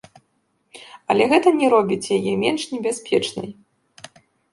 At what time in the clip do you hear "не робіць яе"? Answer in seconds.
1.59-2.33